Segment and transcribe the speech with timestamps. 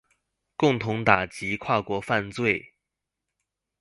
[0.57, 2.73] 共同打擊跨國犯罪